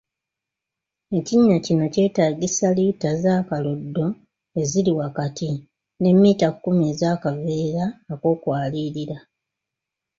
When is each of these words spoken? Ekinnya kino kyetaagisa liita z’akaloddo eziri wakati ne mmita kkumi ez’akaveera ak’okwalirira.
Ekinnya 1.17 1.57
kino 1.65 1.83
kyetaagisa 1.93 2.67
liita 2.77 3.09
z’akaloddo 3.23 4.05
eziri 4.61 4.91
wakati 5.01 5.49
ne 6.01 6.09
mmita 6.15 6.47
kkumi 6.53 6.83
ez’akaveera 6.91 7.85
ak’okwalirira. 8.11 9.17